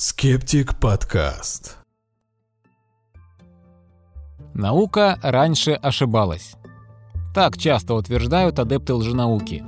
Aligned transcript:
Скептик 0.00 0.78
подкаст. 0.78 1.76
Наука 4.54 5.18
раньше 5.24 5.72
ошибалась. 5.72 6.54
Так 7.34 7.58
часто 7.58 7.94
утверждают 7.94 8.60
адепты 8.60 8.94
лженауки. 8.94 9.64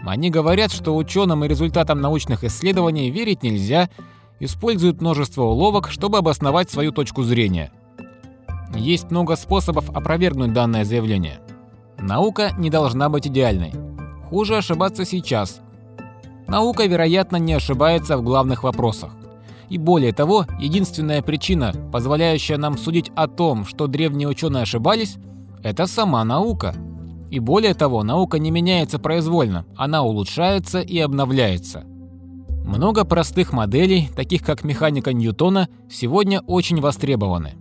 Они 0.00 0.28
говорят, 0.28 0.70
что 0.70 0.94
ученым 0.94 1.46
и 1.46 1.48
результатам 1.48 2.02
научных 2.02 2.44
исследований 2.44 3.10
верить 3.10 3.42
нельзя, 3.42 3.88
используют 4.38 5.00
множество 5.00 5.44
уловок, 5.44 5.88
чтобы 5.88 6.18
обосновать 6.18 6.70
свою 6.70 6.92
точку 6.92 7.22
зрения. 7.22 7.72
Есть 8.74 9.10
много 9.10 9.36
способов 9.36 9.88
опровергнуть 9.88 10.52
данное 10.52 10.84
заявление. 10.84 11.40
Наука 11.98 12.52
не 12.58 12.68
должна 12.68 13.08
быть 13.08 13.28
идеальной. 13.28 13.72
Хуже 14.28 14.58
ошибаться 14.58 15.06
сейчас. 15.06 15.62
Наука, 16.48 16.84
вероятно, 16.84 17.36
не 17.36 17.54
ошибается 17.54 18.18
в 18.18 18.22
главных 18.22 18.62
вопросах. 18.62 19.12
И 19.72 19.78
более 19.78 20.12
того, 20.12 20.44
единственная 20.60 21.22
причина, 21.22 21.72
позволяющая 21.90 22.58
нам 22.58 22.76
судить 22.76 23.10
о 23.16 23.26
том, 23.26 23.64
что 23.64 23.86
древние 23.86 24.28
ученые 24.28 24.64
ошибались, 24.64 25.16
это 25.62 25.86
сама 25.86 26.22
наука. 26.26 26.74
И 27.30 27.38
более 27.38 27.72
того, 27.72 28.02
наука 28.02 28.38
не 28.38 28.50
меняется 28.50 28.98
произвольно, 28.98 29.64
она 29.74 30.02
улучшается 30.02 30.80
и 30.80 30.98
обновляется. 30.98 31.84
Много 32.66 33.06
простых 33.06 33.54
моделей, 33.54 34.10
таких 34.14 34.42
как 34.42 34.62
механика 34.62 35.14
Ньютона, 35.14 35.70
сегодня 35.90 36.42
очень 36.42 36.82
востребованы. 36.82 37.54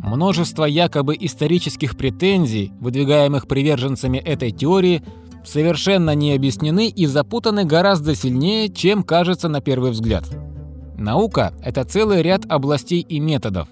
Множество 0.00 0.64
якобы 0.64 1.16
исторических 1.20 1.96
претензий, 1.96 2.72
выдвигаемых 2.80 3.46
приверженцами 3.46 4.18
этой 4.18 4.50
теории, 4.50 5.04
совершенно 5.44 6.12
не 6.16 6.34
объяснены 6.34 6.88
и 6.88 7.06
запутаны 7.06 7.64
гораздо 7.64 8.16
сильнее, 8.16 8.68
чем 8.68 9.04
кажется 9.04 9.48
на 9.48 9.60
первый 9.60 9.92
взгляд. 9.92 10.24
Наука– 11.00 11.54
это 11.64 11.84
целый 11.84 12.20
ряд 12.20 12.42
областей 12.46 13.00
и 13.00 13.20
методов. 13.20 13.68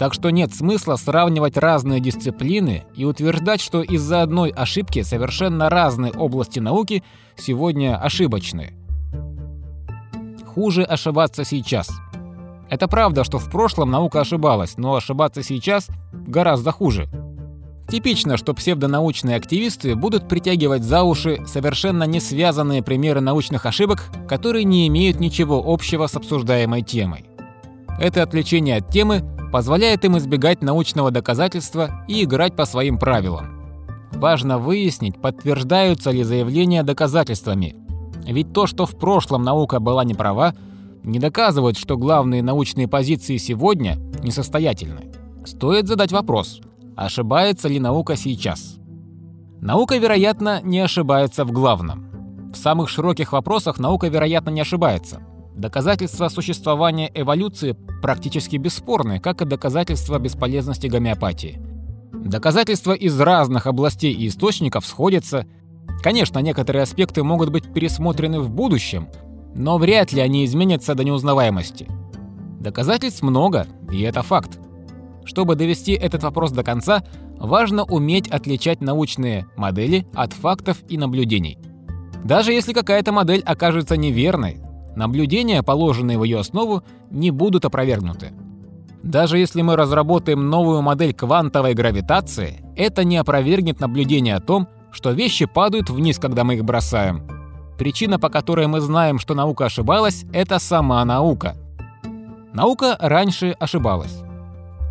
Так 0.00 0.12
что 0.12 0.30
нет 0.30 0.52
смысла 0.52 0.96
сравнивать 0.96 1.56
разные 1.56 2.00
дисциплины 2.00 2.82
и 2.96 3.04
утверждать, 3.04 3.60
что 3.60 3.82
из-за 3.82 4.22
одной 4.22 4.50
ошибки 4.50 5.02
совершенно 5.02 5.70
разные 5.70 6.10
области 6.10 6.58
науки 6.58 7.04
сегодня 7.36 7.96
ошибочны. 7.96 8.74
Хуже 10.44 10.82
ошибаться 10.82 11.44
сейчас. 11.44 11.88
Это 12.68 12.88
правда, 12.88 13.22
что 13.22 13.38
в 13.38 13.48
прошлом 13.48 13.92
наука 13.92 14.20
ошибалась, 14.20 14.76
но 14.76 14.96
ошибаться 14.96 15.44
сейчас 15.44 15.88
гораздо 16.12 16.72
хуже. 16.72 17.06
Типично, 17.92 18.38
что 18.38 18.54
псевдонаучные 18.54 19.36
активисты 19.36 19.94
будут 19.94 20.26
притягивать 20.26 20.82
за 20.82 21.02
уши 21.02 21.42
совершенно 21.46 22.04
не 22.04 22.20
связанные 22.20 22.82
примеры 22.82 23.20
научных 23.20 23.66
ошибок, 23.66 24.04
которые 24.26 24.64
не 24.64 24.88
имеют 24.88 25.20
ничего 25.20 25.62
общего 25.62 26.06
с 26.06 26.14
обсуждаемой 26.14 26.80
темой. 26.80 27.26
Это 28.00 28.22
отвлечение 28.22 28.78
от 28.78 28.88
темы 28.88 29.22
позволяет 29.52 30.06
им 30.06 30.16
избегать 30.16 30.62
научного 30.62 31.10
доказательства 31.10 32.02
и 32.08 32.24
играть 32.24 32.56
по 32.56 32.64
своим 32.64 32.96
правилам. 32.96 33.60
Важно 34.12 34.56
выяснить, 34.56 35.20
подтверждаются 35.20 36.12
ли 36.12 36.22
заявления 36.22 36.84
доказательствами. 36.84 37.76
Ведь 38.24 38.54
то, 38.54 38.66
что 38.66 38.86
в 38.86 38.96
прошлом 38.96 39.42
наука 39.42 39.80
была 39.80 40.02
неправа, 40.02 40.54
не 41.02 41.18
доказывает, 41.18 41.76
что 41.76 41.98
главные 41.98 42.42
научные 42.42 42.88
позиции 42.88 43.36
сегодня 43.36 43.98
несостоятельны. 44.22 45.12
Стоит 45.44 45.88
задать 45.88 46.10
вопрос– 46.10 46.62
Ошибается 46.96 47.68
ли 47.68 47.80
наука 47.80 48.16
сейчас? 48.16 48.78
Наука, 49.60 49.96
вероятно, 49.96 50.60
не 50.62 50.80
ошибается 50.80 51.44
в 51.44 51.52
главном. 51.52 52.50
В 52.52 52.56
самых 52.56 52.88
широких 52.88 53.32
вопросах 53.32 53.78
наука, 53.78 54.08
вероятно, 54.08 54.50
не 54.50 54.60
ошибается. 54.60 55.22
Доказательства 55.56 56.28
существования 56.28 57.10
эволюции 57.14 57.76
практически 58.02 58.56
бесспорны, 58.56 59.20
как 59.20 59.40
и 59.40 59.44
доказательства 59.44 60.18
бесполезности 60.18 60.86
гомеопатии. 60.86 61.60
Доказательства 62.12 62.92
из 62.92 63.18
разных 63.20 63.66
областей 63.66 64.12
и 64.12 64.28
источников 64.28 64.86
сходятся. 64.86 65.46
Конечно, 66.02 66.38
некоторые 66.40 66.82
аспекты 66.82 67.22
могут 67.22 67.50
быть 67.50 67.72
пересмотрены 67.72 68.40
в 68.40 68.50
будущем, 68.50 69.08
но 69.54 69.78
вряд 69.78 70.12
ли 70.12 70.20
они 70.20 70.44
изменятся 70.44 70.94
до 70.94 71.04
неузнаваемости. 71.04 71.88
Доказательств 72.60 73.22
много, 73.22 73.66
и 73.90 74.00
это 74.02 74.22
факт. 74.22 74.58
Чтобы 75.24 75.54
довести 75.54 75.92
этот 75.92 76.22
вопрос 76.22 76.52
до 76.52 76.62
конца, 76.62 77.02
важно 77.38 77.84
уметь 77.84 78.28
отличать 78.28 78.80
научные 78.80 79.46
модели 79.56 80.06
от 80.14 80.32
фактов 80.32 80.78
и 80.88 80.98
наблюдений. 80.98 81.58
Даже 82.24 82.52
если 82.52 82.72
какая-то 82.72 83.12
модель 83.12 83.42
окажется 83.42 83.96
неверной, 83.96 84.60
наблюдения, 84.96 85.62
положенные 85.62 86.18
в 86.18 86.24
ее 86.24 86.38
основу, 86.38 86.82
не 87.10 87.30
будут 87.30 87.64
опровергнуты. 87.64 88.32
Даже 89.02 89.38
если 89.38 89.62
мы 89.62 89.76
разработаем 89.76 90.48
новую 90.48 90.80
модель 90.82 91.12
квантовой 91.12 91.74
гравитации, 91.74 92.64
это 92.76 93.02
не 93.02 93.16
опровергнет 93.16 93.80
наблюдение 93.80 94.36
о 94.36 94.40
том, 94.40 94.68
что 94.92 95.10
вещи 95.10 95.46
падают 95.46 95.90
вниз, 95.90 96.18
когда 96.18 96.44
мы 96.44 96.54
их 96.54 96.64
бросаем. 96.64 97.26
Причина, 97.78 98.20
по 98.20 98.28
которой 98.28 98.68
мы 98.68 98.80
знаем, 98.80 99.18
что 99.18 99.34
наука 99.34 99.64
ошибалась, 99.64 100.24
это 100.32 100.60
сама 100.60 101.04
наука. 101.04 101.56
Наука 102.52 102.96
раньше 103.00 103.56
ошибалась. 103.58 104.22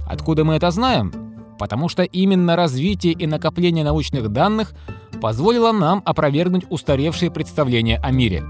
Откуда 0.07 0.44
мы 0.44 0.56
это 0.56 0.72
знаем? 0.72 1.13
Потому 1.59 1.89
что 1.89 2.03
именно 2.03 2.56
развитие 2.56 3.13
и 3.13 3.28
накопление 3.28 3.84
научных 3.84 4.29
данных 4.29 4.73
позволило 5.22 5.72
нам 5.72 6.01
опровергнуть 6.06 6.66
устаревшие 6.69 7.31
представления 7.31 7.97
о 7.97 8.11
мире. 8.11 8.44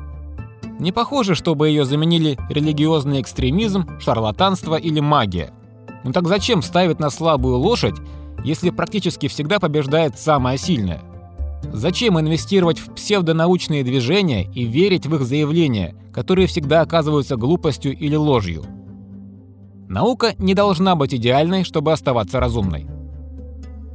Не 0.79 0.91
похоже, 0.91 1.35
чтобы 1.35 1.69
ее 1.69 1.85
заменили 1.85 2.39
религиозный 2.49 3.21
экстремизм, 3.21 3.87
шарлатанство 3.99 4.75
или 4.75 4.99
магия. 4.99 5.51
Ну 6.03 6.11
так 6.11 6.27
зачем 6.27 6.63
ставить 6.63 6.99
на 6.99 7.09
слабую 7.09 7.57
лошадь, 7.57 7.95
если 8.43 8.71
практически 8.71 9.27
всегда 9.27 9.59
побеждает 9.59 10.17
самая 10.17 10.57
сильная? 10.57 11.01
Зачем 11.71 12.19
инвестировать 12.19 12.79
в 12.79 12.93
псевдонаучные 12.93 13.83
движения 13.83 14.51
и 14.51 14.63
верить 14.63 15.05
в 15.05 15.15
их 15.15 15.21
заявления, 15.21 15.95
которые 16.11 16.47
всегда 16.47 16.81
оказываются 16.81 17.35
глупостью 17.35 17.95
или 17.95 18.15
ложью? 18.15 18.63
Наука 19.91 20.35
не 20.37 20.53
должна 20.53 20.95
быть 20.95 21.13
идеальной, 21.13 21.65
чтобы 21.65 21.91
оставаться 21.91 22.39
разумной. 22.39 22.87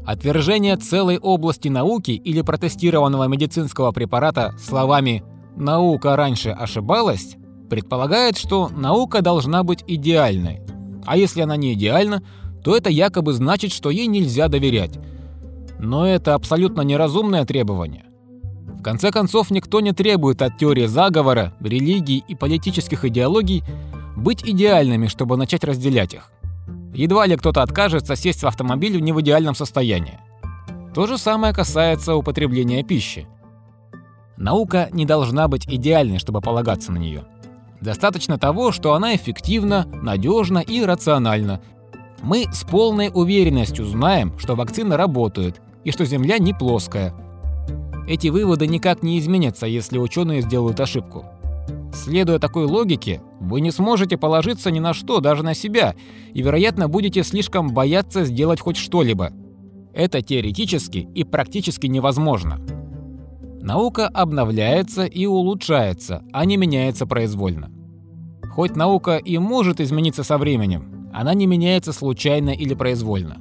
Отвержение 0.05 0.77
целой 0.77 1.17
области 1.17 1.69
науки 1.69 2.11
или 2.11 2.43
протестированного 2.43 3.25
медицинского 3.29 3.93
препарата 3.93 4.55
словами 4.63 5.25
«наука 5.57 6.15
раньше 6.15 6.51
ошибалась» 6.51 7.37
предполагает, 7.71 8.37
что 8.37 8.69
наука 8.69 9.23
должна 9.23 9.63
быть 9.63 9.85
идеальной. 9.87 10.61
А 11.07 11.17
если 11.17 11.41
она 11.41 11.57
не 11.57 11.73
идеальна, 11.73 12.23
то 12.63 12.77
это 12.77 12.91
якобы 12.91 13.33
значит, 13.33 13.73
что 13.73 13.89
ей 13.89 14.07
нельзя 14.07 14.49
доверять. 14.49 14.99
Но 15.79 16.07
это 16.07 16.35
абсолютно 16.35 16.83
неразумное 16.83 17.47
требование. 17.47 18.05
В 18.79 18.83
конце 18.83 19.11
концов, 19.11 19.51
никто 19.51 19.81
не 19.81 19.93
требует 19.93 20.43
от 20.43 20.59
теории 20.59 20.85
заговора, 20.85 21.55
религий 21.61 22.23
и 22.29 22.35
политических 22.35 23.07
идеологий 23.07 23.65
быть 24.17 24.43
идеальными, 24.43 25.07
чтобы 25.07 25.37
начать 25.37 25.65
разделять 25.65 26.15
их. 26.15 26.33
Едва 26.95 27.27
ли 27.27 27.37
кто-то 27.37 27.63
откажется 27.63 28.17
сесть 28.17 28.43
в 28.43 28.47
автомобиль 28.47 28.97
в 28.97 29.01
не 29.01 29.13
в 29.13 29.21
идеальном 29.21 29.55
состоянии. 29.55 30.19
То 30.95 31.07
же 31.07 31.19
самое 31.19 31.53
касается 31.53 32.17
употребления 32.17 32.83
пищи. 32.83 33.29
Наука 34.39 34.89
не 34.93 35.05
должна 35.05 35.47
быть 35.47 35.67
идеальной, 35.67 36.19
чтобы 36.19 36.41
полагаться 36.41 36.91
на 36.91 36.97
нее. 36.97 37.25
Достаточно 37.83 38.39
того, 38.39 38.73
что 38.73 38.95
она 38.95 39.15
эффективна, 39.15 39.87
надежна 40.03 40.59
и 40.59 40.83
рациональна. 40.83 41.61
Мы 42.23 42.47
с 42.51 42.65
полной 42.65 43.11
уверенностью 43.13 43.85
знаем, 43.85 44.39
что 44.39 44.55
вакцины 44.55 44.97
работают 44.97 45.61
и 45.85 45.91
что 45.91 46.07
Земля 46.07 46.39
не 46.39 46.55
плоская. 46.55 47.15
Эти 48.09 48.29
выводы 48.29 48.67
никак 48.67 49.03
не 49.03 49.19
изменятся, 49.19 49.67
если 49.67 49.99
ученые 49.99 50.41
сделают 50.41 50.81
ошибку. 50.81 51.27
Следуя 51.97 52.39
такой 52.39 52.67
логике, 52.67 53.23
вы 53.41 53.63
не 53.63 53.71
сможете 53.71 54.19
положиться 54.19 54.71
ни 54.71 54.81
на 54.81 54.93
что, 54.93 55.21
даже 55.21 55.43
на 55.43 55.55
себя, 55.55 55.95
и, 56.35 56.43
вероятно, 56.43 56.89
будете 56.89 57.25
слишком 57.25 57.71
бояться 57.71 58.27
сделать 58.27 58.61
хоть 58.61 58.77
что-либо. 58.77 59.33
Это 59.95 60.21
теоретически 60.21 61.09
и 61.15 61.25
практически 61.25 61.87
невозможно. 61.87 62.59
Наука 63.63 64.09
обновляется 64.09 65.07
и 65.07 65.25
улучшается, 65.25 66.23
а 66.35 66.45
не 66.45 66.59
меняется 66.59 67.07
произвольно. 67.07 67.71
Хоть 68.51 68.77
наука 68.77 69.17
и 69.17 69.39
может 69.39 69.81
измениться 69.81 70.23
со 70.23 70.37
временем, 70.37 71.09
она 71.15 71.33
не 71.33 71.47
меняется 71.47 71.95
случайно 71.95 72.51
или 72.51 72.75
произвольно. 72.75 73.39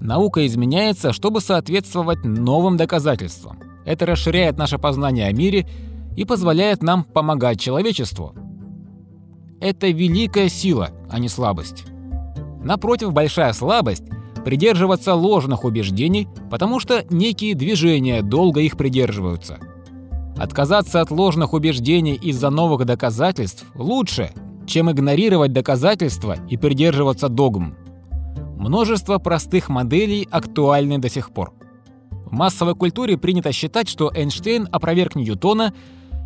Наука 0.00 0.46
изменяется, 0.46 1.14
чтобы 1.14 1.40
соответствовать 1.40 2.24
новым 2.24 2.76
доказательствам. 2.76 3.58
Это 3.86 4.04
расширяет 4.04 4.58
наше 4.58 4.78
познание 4.78 5.28
о 5.28 5.32
мире 5.32 5.66
и 6.16 6.24
позволяет 6.24 6.82
нам 6.82 7.04
помогать 7.04 7.60
человечеству. 7.60 8.34
Это 9.60 9.88
великая 9.88 10.48
сила, 10.48 10.90
а 11.10 11.18
не 11.18 11.28
слабость. 11.28 11.84
Напротив, 12.62 13.12
большая 13.12 13.52
слабость– 13.52 14.04
придерживаться 14.44 15.14
ложных 15.14 15.64
убеждений, 15.64 16.28
потому 16.50 16.78
что 16.78 17.04
некие 17.10 17.54
движения 17.54 18.22
долго 18.22 18.60
их 18.60 18.76
придерживаются. 18.76 19.58
Отказаться 20.36 21.00
от 21.00 21.10
ложных 21.10 21.54
убеждений 21.54 22.14
из-за 22.14 22.50
новых 22.50 22.84
доказательств 22.84 23.64
лучше, 23.74 24.32
чем 24.66 24.90
игнорировать 24.90 25.52
доказательства 25.52 26.36
и 26.48 26.56
придерживаться 26.56 27.28
догм. 27.28 27.76
Множество 28.56 29.18
простых 29.18 29.68
моделей 29.68 30.28
актуальны 30.30 30.98
до 30.98 31.08
сих 31.08 31.30
пор. 31.30 31.52
В 32.10 32.32
массовой 32.32 32.74
культуре 32.74 33.16
принято 33.16 33.52
считать, 33.52 33.88
что 33.88 34.10
Эйнштейн 34.14 34.68
опроверг 34.72 35.14
Ньютона, 35.14 35.74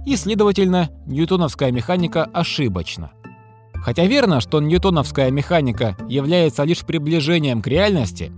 и, 0.06 0.16
следовательно, 0.16 0.90
ньютоновская 1.06 1.70
механика 1.72 2.24
ошибочна. 2.24 3.12
Хотя 3.74 4.06
верно, 4.06 4.40
что 4.40 4.60
ньютоновская 4.60 5.30
механика 5.30 5.96
является 6.08 6.64
лишь 6.64 6.84
приближением 6.84 7.62
к 7.62 7.66
реальности, 7.66 8.32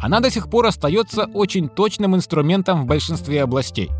она 0.00 0.20
до 0.20 0.30
сих 0.30 0.50
пор 0.50 0.66
остается 0.66 1.26
очень 1.32 1.68
точным 1.68 2.16
инструментом 2.16 2.82
в 2.82 2.86
большинстве 2.86 3.42
областей. 3.42 3.90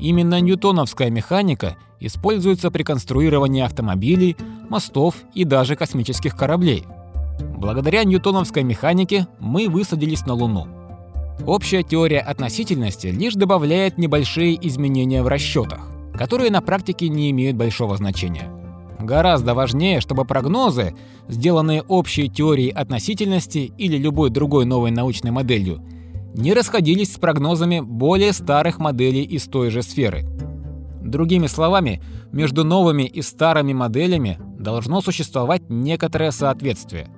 Именно 0.00 0.40
ньютоновская 0.40 1.10
механика 1.10 1.76
используется 2.00 2.70
при 2.70 2.82
конструировании 2.82 3.62
автомобилей, 3.62 4.36
мостов 4.68 5.16
и 5.34 5.44
даже 5.44 5.76
космических 5.76 6.36
кораблей. 6.36 6.84
Благодаря 7.56 8.04
ньютоновской 8.04 8.62
механике 8.62 9.26
мы 9.38 9.68
высадились 9.68 10.24
на 10.26 10.34
Луну. 10.34 10.66
Общая 11.46 11.82
теория 11.82 12.20
относительности 12.20 13.08
лишь 13.08 13.34
добавляет 13.34 13.98
небольшие 13.98 14.58
изменения 14.66 15.22
в 15.22 15.28
расчетах, 15.28 15.88
которые 16.18 16.50
на 16.50 16.60
практике 16.60 17.08
не 17.08 17.30
имеют 17.30 17.56
большого 17.56 17.96
значения. 17.96 18.50
Гораздо 18.98 19.54
важнее, 19.54 20.00
чтобы 20.00 20.24
прогнозы, 20.24 20.94
сделанные 21.28 21.82
общей 21.82 22.28
теорией 22.28 22.70
относительности 22.70 23.72
или 23.78 23.96
любой 23.96 24.30
другой 24.30 24.64
новой 24.64 24.90
научной 24.90 25.30
моделью, 25.30 25.80
не 26.34 26.52
расходились 26.52 27.14
с 27.14 27.18
прогнозами 27.18 27.80
более 27.80 28.32
старых 28.32 28.80
моделей 28.80 29.22
из 29.22 29.44
той 29.44 29.70
же 29.70 29.82
сферы. 29.82 30.26
Другими 31.00 31.46
словами, 31.46 32.02
между 32.32 32.64
новыми 32.64 33.04
и 33.04 33.22
старыми 33.22 33.72
моделями 33.72 34.38
должно 34.58 35.00
существовать 35.00 35.62
некоторое 35.70 36.32
соответствие. 36.32 37.08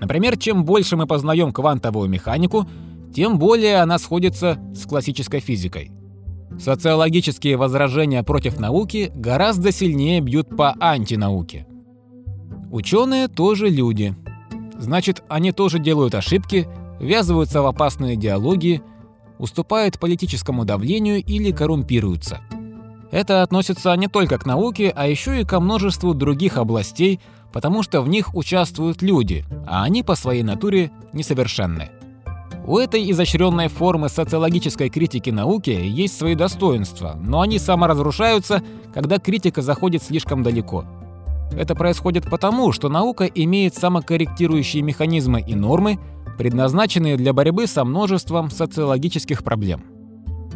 Например, 0.00 0.38
чем 0.38 0.64
больше 0.64 0.96
мы 0.96 1.06
познаем 1.06 1.52
квантовую 1.52 2.08
механику, 2.08 2.66
тем 3.14 3.38
более 3.38 3.82
она 3.82 3.98
сходится 3.98 4.58
с 4.74 4.86
классической 4.86 5.40
физикой. 5.40 5.90
Социологические 6.60 7.56
возражения 7.56 8.22
против 8.22 8.60
науки 8.60 9.10
гораздо 9.14 9.72
сильнее 9.72 10.20
бьют 10.20 10.54
по 10.54 10.76
антинауке. 10.78 11.66
Ученые 12.70 13.28
тоже 13.28 13.70
люди. 13.70 14.14
Значит, 14.78 15.22
они 15.28 15.52
тоже 15.52 15.78
делают 15.78 16.14
ошибки, 16.14 16.68
ввязываются 17.00 17.62
в 17.62 17.66
опасные 17.66 18.14
диалоги, 18.16 18.82
уступают 19.38 19.98
политическому 19.98 20.66
давлению 20.66 21.24
или 21.24 21.50
коррумпируются. 21.50 22.40
Это 23.10 23.42
относится 23.42 23.96
не 23.96 24.08
только 24.08 24.38
к 24.38 24.44
науке, 24.44 24.92
а 24.94 25.08
еще 25.08 25.40
и 25.40 25.44
ко 25.46 25.60
множеству 25.60 26.12
других 26.12 26.58
областей, 26.58 27.20
потому 27.54 27.82
что 27.82 28.02
в 28.02 28.08
них 28.08 28.34
участвуют 28.34 29.00
люди, 29.00 29.46
а 29.66 29.82
они 29.82 30.02
по 30.02 30.14
своей 30.14 30.42
натуре 30.42 30.90
несовершенны. 31.14 31.88
У 32.66 32.78
этой 32.78 33.10
изощренной 33.10 33.68
формы 33.68 34.08
социологической 34.08 34.90
критики 34.90 35.30
науки 35.30 35.70
есть 35.70 36.16
свои 36.16 36.34
достоинства, 36.34 37.18
но 37.20 37.40
они 37.40 37.58
саморазрушаются, 37.58 38.62
когда 38.92 39.18
критика 39.18 39.62
заходит 39.62 40.02
слишком 40.02 40.42
далеко. 40.42 40.84
Это 41.56 41.74
происходит 41.74 42.28
потому, 42.30 42.72
что 42.72 42.88
наука 42.88 43.24
имеет 43.24 43.74
самокорректирующие 43.74 44.82
механизмы 44.82 45.40
и 45.40 45.54
нормы, 45.54 45.98
предназначенные 46.38 47.16
для 47.16 47.32
борьбы 47.32 47.66
со 47.66 47.84
множеством 47.84 48.50
социологических 48.50 49.42
проблем. 49.42 49.84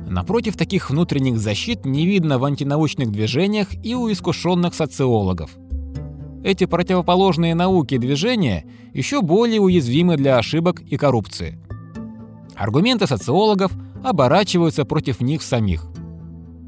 Напротив 0.06 0.56
таких 0.56 0.90
внутренних 0.90 1.38
защит 1.38 1.84
не 1.84 2.06
видно 2.06 2.38
в 2.38 2.44
антинаучных 2.44 3.10
движениях 3.10 3.68
и 3.82 3.94
у 3.94 4.12
искушенных 4.12 4.74
социологов. 4.74 5.50
Эти 6.44 6.66
противоположные 6.66 7.54
науке 7.54 7.98
движения 7.98 8.66
еще 8.92 9.22
более 9.22 9.60
уязвимы 9.60 10.16
для 10.16 10.36
ошибок 10.36 10.82
и 10.82 10.96
коррупции. 10.98 11.58
Аргументы 12.56 13.06
социологов 13.06 13.72
оборачиваются 14.02 14.84
против 14.84 15.20
них 15.20 15.42
самих. 15.42 15.86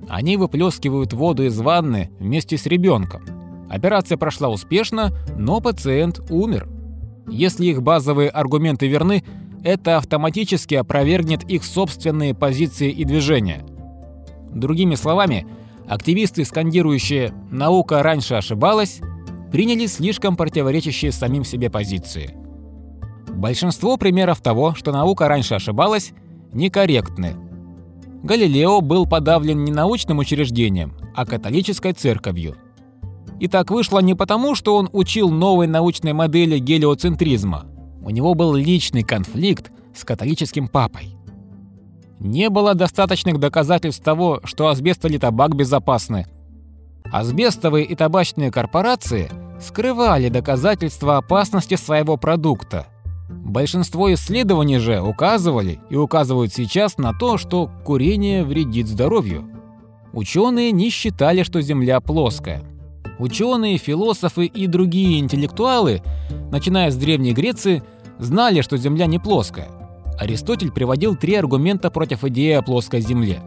Они 0.09 0.37
выплескивают 0.37 1.13
воду 1.13 1.45
из 1.45 1.59
ванны 1.59 2.11
вместе 2.19 2.57
с 2.57 2.67
ребенком. 2.67 3.25
Операция 3.69 4.17
прошла 4.17 4.49
успешно, 4.49 5.13
но 5.37 5.61
пациент 5.61 6.21
умер. 6.31 6.69
Если 7.29 7.67
их 7.67 7.83
базовые 7.83 8.31
аргументы 8.31 8.87
верны, 8.87 9.25
это 9.65 9.97
автоматически 9.97 10.75
опровергнет 10.75 11.43
их 11.45 11.65
собственные 11.65 12.35
позиции 12.35 12.91
и 12.91 13.05
движения. 13.05 13.65
Другими 14.53 14.95
словами, 14.95 15.47
активисты, 15.89 16.45
скандирующие 16.45 17.33
«наука 17.51 18.03
раньше 18.03 18.35
ошибалась», 18.35 19.01
приняли 19.51 19.87
слишком 19.87 20.37
противоречащие 20.37 21.11
самим 21.11 21.45
себе 21.45 21.69
позиции. 21.69 22.37
Большинство 23.37 23.99
примеров 23.99 24.41
того, 24.41 24.75
что 24.75 24.93
наука 24.93 25.29
раньше 25.29 25.55
ошибалась, 25.55 26.13
некорректны. 26.55 27.37
Галилео 28.23 28.81
был 28.81 29.07
подавлен 29.07 29.63
не 29.63 29.71
научным 29.71 30.19
учреждением, 30.19 30.95
а 31.15 31.27
католической 31.27 31.93
церковью. 31.93 32.57
И 33.39 33.47
так 33.47 33.71
вышло 33.71 33.99
не 33.99 34.15
потому, 34.15 34.55
что 34.55 34.75
он 34.77 34.89
учил 34.91 35.29
новой 35.29 35.67
научной 35.67 36.15
модели 36.15 36.59
гелиоцентризма. 36.59 37.67
У 38.03 38.09
него 38.09 38.33
был 38.33 38.55
личный 38.55 39.03
конфликт 39.03 39.71
с 39.95 40.03
католическим 40.05 40.67
папой. 40.67 41.15
Не 42.19 42.49
было 42.49 42.75
достаточных 42.75 43.39
доказательств 43.39 44.03
того, 44.03 44.41
что 44.45 44.69
асбест 44.69 45.05
или 45.05 45.19
табак 45.19 45.55
безопасны. 45.55 46.27
Асбестовые 47.13 47.85
и 47.85 47.95
табачные 47.95 48.51
корпорации 48.51 49.31
скрывали 49.61 50.31
доказательства 50.31 51.19
опасности 51.19 51.75
своего 51.75 52.17
продукта– 52.17 52.87
Большинство 53.29 54.13
исследований 54.15 54.79
же 54.79 55.01
указывали 55.01 55.81
и 55.91 55.97
указывают 55.97 56.53
сейчас 56.53 56.97
на 56.97 57.13
то, 57.13 57.39
что 57.39 57.71
курение 57.85 58.45
вредит 58.45 58.87
здоровью. 58.87 59.45
Ученые 60.13 60.71
не 60.73 60.91
считали, 60.91 61.43
что 61.43 61.61
Земля 61.61 62.01
плоская. 62.01 62.63
Ученые, 63.19 63.79
философы 63.79 64.47
и 64.47 64.67
другие 64.67 65.19
интеллектуалы, 65.19 66.03
начиная 66.51 66.91
с 66.91 66.97
Древней 66.97 67.33
Греции, 67.33 67.83
знали, 68.19 68.61
что 68.61 68.77
Земля 68.77 69.07
не 69.07 69.19
плоская. 69.19 69.69
Аристотель 70.19 70.71
приводил 70.71 71.17
три 71.17 71.35
аргумента 71.35 71.91
против 71.91 72.25
идеи 72.25 72.53
о 72.53 72.63
плоской 72.63 73.01
Земле. 73.01 73.41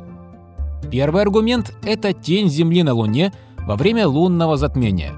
Первый 0.92 1.22
аргумент– 1.22 1.74
это 1.84 2.14
тень 2.14 2.50
Земли 2.50 2.84
на 2.84 2.94
Луне 2.94 3.32
во 3.66 3.76
время 3.76 4.08
лунного 4.08 4.58
затмения. 4.58 5.14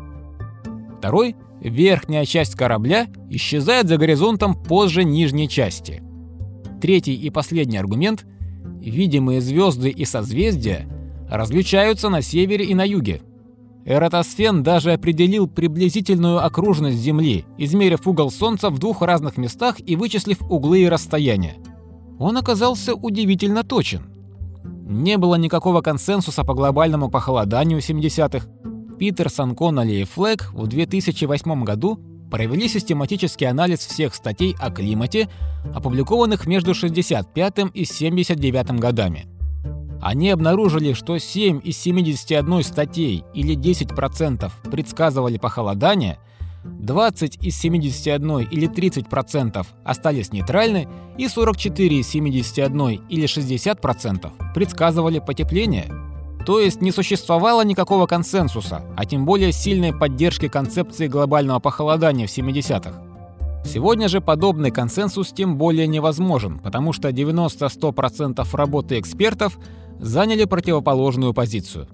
Второй– 0.99 1.35
Верхняя 1.61 2.25
часть 2.25 2.55
корабля 2.55 3.07
исчезает 3.29 3.87
за 3.87 3.97
горизонтом 3.97 4.55
позже 4.55 5.03
нижней 5.03 5.47
части. 5.47 6.01
Третий 6.81 7.15
и 7.15 7.29
последний 7.29 7.77
аргумент– 7.77 8.25
видимые 8.81 9.41
звезды 9.41 9.89
и 9.89 10.05
созвездия 10.05 10.87
различаются 11.29 12.09
на 12.09 12.21
севере 12.21 12.65
и 12.65 12.73
на 12.73 12.83
юге. 12.83 13.21
Эратосфен 13.85 14.63
даже 14.63 14.93
определил 14.93 15.47
приблизительную 15.47 16.43
окружность 16.43 16.97
Земли, 16.97 17.45
измерив 17.57 18.07
угол 18.07 18.29
Солнца 18.31 18.69
в 18.69 18.79
двух 18.79 19.01
разных 19.01 19.37
местах 19.37 19.77
и 19.85 19.95
вычислив 19.95 20.41
углы 20.49 20.81
и 20.81 20.89
расстояния. 20.89 21.55
Он 22.19 22.37
оказался 22.37 22.93
удивительно 22.93 23.63
точен. 23.63 24.03
Не 24.63 25.17
было 25.17 25.35
никакого 25.35 25.81
консенсуса 25.81 26.43
по 26.43 26.53
глобальному 26.53 27.09
похолоданию 27.09 27.79
70-х, 27.79 28.47
Питерсон, 29.01 29.55
Конноли 29.55 29.93
и 29.93 30.03
Флэг 30.03 30.53
в 30.53 30.67
2008 30.67 31.63
году 31.63 31.99
провели 32.29 32.67
систематический 32.67 33.47
анализ 33.47 33.79
всех 33.79 34.13
статей 34.13 34.55
о 34.59 34.69
климате, 34.69 35.27
опубликованных 35.73 36.45
между 36.45 36.75
65 36.75 37.71
и 37.73 37.83
79 37.83 38.79
годами. 38.79 39.25
Они 40.03 40.29
обнаружили, 40.29 40.93
что 40.93 41.17
7 41.17 41.61
из 41.63 41.79
71 41.79 42.61
статей 42.61 43.23
или 43.33 43.57
10% 43.57 44.51
предсказывали 44.69 45.39
похолодание, 45.39 46.19
20 46.63 47.43
из 47.43 47.57
71 47.57 48.41
или 48.51 48.69
30% 48.69 49.65
остались 49.83 50.31
нейтральны 50.31 50.87
и 51.17 51.27
44 51.27 51.99
из 52.01 52.07
71 52.07 53.03
или 53.09 53.23
60% 53.23 54.53
предсказывали 54.53 55.17
потепление– 55.17 55.91
то 56.45 56.59
есть 56.59 56.81
не 56.81 56.91
существовало 56.91 57.63
никакого 57.63 58.07
консенсуса, 58.07 58.83
а 58.95 59.05
тем 59.05 59.25
более 59.25 59.51
сильной 59.51 59.93
поддержки 59.93 60.47
концепции 60.47 61.07
глобального 61.07 61.59
похолодания 61.59 62.27
в 62.27 62.29
70-х. 62.29 62.93
Сегодня 63.63 64.07
же 64.07 64.21
подобный 64.21 64.71
консенсус 64.71 65.31
тем 65.31 65.57
более 65.57 65.87
невозможен, 65.87 66.59
потому 66.59 66.93
что 66.93 67.09
90-100% 67.09 68.47
работы 68.53 68.99
экспертов 68.99 69.59
заняли 69.99 70.45
противоположную 70.45 71.33
позицию. 71.33 71.87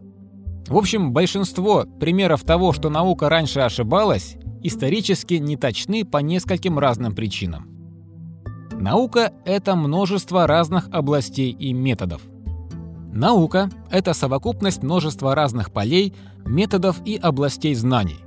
В 0.68 0.77
общем, 0.77 1.12
большинство 1.12 1.86
примеров 2.00 2.44
того, 2.44 2.72
что 2.72 2.89
наука 2.89 3.30
раньше 3.30 3.60
ошибалась, 3.60 4.38
исторически 4.63 5.36
не 5.36 5.58
точны 5.58 6.06
по 6.06 6.18
нескольким 6.18 6.80
разным 6.80 7.13
причинам. 7.13 7.70
Наука— 8.80 9.34
это 9.46 9.75
множество 9.75 10.48
разных 10.48 10.88
областей 10.92 11.51
и 11.51 11.74
методов– 11.74 12.22
Наука— 13.14 13.70
это 13.92 14.14
совокупность 14.14 14.84
множества 14.84 15.34
разных 15.34 15.72
полей, 15.72 16.14
методов 16.46 16.98
и 17.06 17.18
областей 17.18 17.74
знаний. 17.76 18.20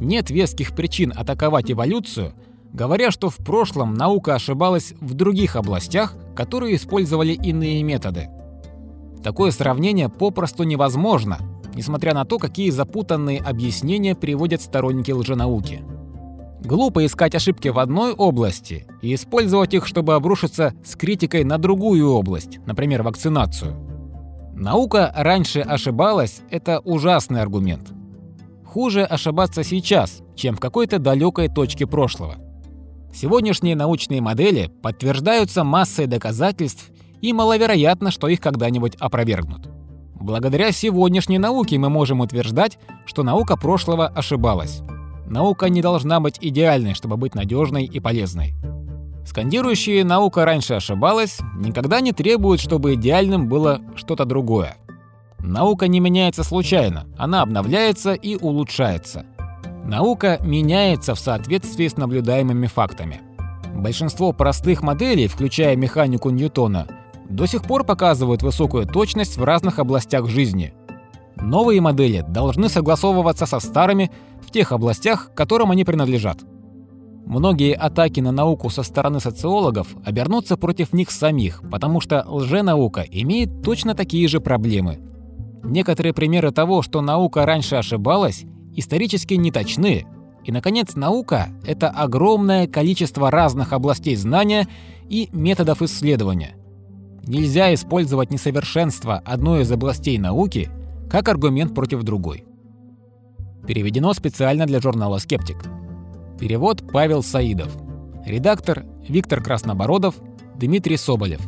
нет 0.00 0.30
веских 0.30 0.74
причин 0.74 1.12
атаковать 1.14 1.70
эволюцию, 1.70 2.32
говоря, 2.72 3.10
что 3.10 3.28
в 3.28 3.36
прошлом 3.36 3.94
наука 3.94 4.34
ошибалась 4.34 4.94
в 5.00 5.14
других 5.14 5.56
областях, 5.56 6.14
которые 6.34 6.76
использовали 6.76 7.32
иные 7.32 7.82
методы. 7.82 8.28
Такое 9.22 9.50
сравнение 9.50 10.08
попросту 10.08 10.62
невозможно, 10.62 11.38
несмотря 11.74 12.14
на 12.14 12.24
то, 12.24 12.38
какие 12.38 12.70
запутанные 12.70 13.40
объяснения 13.40 14.14
приводят 14.14 14.62
сторонники 14.62 15.10
лженауки. 15.10 15.82
Глупо 16.64 17.04
искать 17.04 17.34
ошибки 17.34 17.68
в 17.68 17.78
одной 17.78 18.12
области 18.12 18.86
и 19.02 19.14
использовать 19.14 19.74
их, 19.74 19.86
чтобы 19.86 20.14
обрушиться 20.14 20.74
с 20.84 20.96
критикой 20.96 21.44
на 21.44 21.58
другую 21.58 22.10
область, 22.10 22.58
например, 22.66 23.02
вакцинацию. 23.02 23.89
Наука 24.60 25.10
раньше 25.16 25.60
ошибалась– 25.60 26.42
это 26.50 26.80
ужасный 26.80 27.40
аргумент. 27.40 27.94
Хуже 28.62 29.04
ошибаться 29.04 29.64
сейчас, 29.64 30.20
чем 30.36 30.54
в 30.54 30.60
какой-то 30.60 30.98
далекой 30.98 31.48
точке 31.48 31.86
прошлого. 31.86 32.36
Сегодняшние 33.10 33.74
научные 33.74 34.20
модели 34.20 34.70
подтверждаются 34.82 35.64
массой 35.64 36.06
доказательств, 36.06 36.90
и 37.22 37.32
маловероятно, 37.32 38.10
что 38.10 38.28
их 38.28 38.40
когда-нибудь 38.40 38.96
опровергнут. 38.96 39.66
Благодаря 40.14 40.72
сегодняшней 40.72 41.38
науке 41.38 41.78
мы 41.78 41.88
можем 41.88 42.20
утверждать, 42.20 42.78
что 43.06 43.22
наука 43.22 43.56
прошлого 43.56 44.08
ошибалась. 44.08 44.82
Наука 45.26 45.70
не 45.70 45.80
должна 45.80 46.20
быть 46.20 46.36
идеальной, 46.38 46.92
чтобы 46.92 47.16
быть 47.16 47.34
надежной 47.34 47.86
и 47.86 47.98
полезной. 47.98 48.52
Скандирующие 49.24 50.04
«наука 50.04 50.44
раньше 50.44 50.74
ошибалась» 50.74 51.38
никогда 51.56 52.00
не 52.00 52.12
требуют, 52.12 52.60
чтобы 52.60 52.94
идеальным 52.94 53.48
было 53.48 53.80
что-то 53.94 54.24
другое. 54.24 54.76
Наука 55.38 55.88
не 55.88 56.00
меняется 56.00 56.44
случайно, 56.44 57.06
она 57.16 57.42
обновляется 57.42 58.14
и 58.14 58.36
улучшается. 58.36 59.24
Наука 59.84 60.38
меняется 60.42 61.14
в 61.14 61.18
соответствии 61.18 61.88
с 61.88 61.96
наблюдаемыми 61.96 62.66
фактами. 62.66 63.20
Большинство 63.74 64.32
простых 64.32 64.82
моделей, 64.82 65.26
включая 65.26 65.76
механику 65.76 66.30
Ньютона, 66.30 66.86
до 67.28 67.46
сих 67.46 67.62
пор 67.62 67.84
показывают 67.84 68.42
высокую 68.42 68.86
точность 68.86 69.36
в 69.36 69.44
разных 69.44 69.78
областях 69.78 70.28
жизни. 70.28 70.74
Новые 71.36 71.80
модели 71.80 72.24
должны 72.28 72.68
согласовываться 72.68 73.46
со 73.46 73.60
старыми 73.60 74.10
в 74.42 74.50
тех 74.50 74.72
областях, 74.72 75.30
которым 75.34 75.70
они 75.70 75.84
принадлежат. 75.84 76.38
Многие 77.26 77.74
атаки 77.74 78.20
на 78.20 78.32
науку 78.32 78.70
со 78.70 78.82
стороны 78.82 79.20
социологов 79.20 79.94
обернутся 80.04 80.56
против 80.56 80.92
них 80.92 81.10
самих, 81.10 81.62
потому 81.70 82.00
что 82.00 82.24
лженаука 82.26 83.02
имеет 83.02 83.62
точно 83.62 83.94
такие 83.94 84.26
же 84.26 84.40
проблемы. 84.40 84.98
Некоторые 85.62 86.12
примеры 86.12 86.50
того, 86.50 86.82
что 86.82 87.00
наука 87.00 87.46
раньше 87.46 87.76
ошибалась, 87.76 88.44
исторически 88.74 89.34
неточны. 89.34 90.06
И, 90.44 90.52
наконец, 90.52 90.96
наука— 90.96 91.48
это 91.66 91.88
огромное 91.88 92.66
количество 92.66 93.30
разных 93.30 93.72
областей 93.72 94.16
знания 94.16 94.66
и 95.08 95.28
методов 95.32 95.82
исследования. 95.82 96.56
Нельзя 97.26 97.72
использовать 97.74 98.30
несовершенство 98.30 99.22
одной 99.24 99.62
из 99.62 99.70
областей 99.70 100.18
науки 100.18 100.70
как 101.10 101.28
аргумент 101.28 101.74
против 101.74 102.02
другой. 102.02 102.44
Переведено 103.66 104.14
специально 104.14 104.66
для 104.66 104.80
журнала 104.80 105.18
«Скептик». 105.18 105.58
Перевод 106.40 106.82
Павел 106.90 107.22
Саидов. 107.22 107.70
Редактор 108.24 108.86
Виктор 109.06 109.42
Краснобородов, 109.42 110.14
Дмитрий 110.56 110.96
Соболев. 110.96 111.40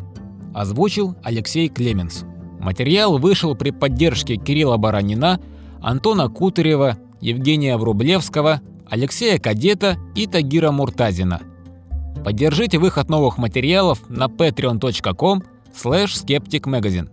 Озвучил 0.55 1.17
Алексей 1.23 1.71
Клеменс. 1.71 2.25
Материал 2.61 3.17
вышел 3.19 3.57
при 3.57 3.71
поддержке 3.71 4.37
Кирилла 4.37 4.77
Баранина, 4.77 5.41
Антона 5.81 6.29
Кутырева, 6.29 6.99
Евгения 7.23 7.79
Врублевского, 7.79 8.61
Алексея 8.87 9.39
Кадета 9.39 9.97
и 10.15 10.27
Тагира 10.27 10.71
Муртазина. 10.71 11.41
Поддержите 12.23 12.77
выход 12.77 13.09
новых 13.09 13.39
материалов 13.39 13.99
на 14.11 14.27
patreon.com 14.27 15.43
slash 15.75 16.23
skepticmagazine. 16.23 17.09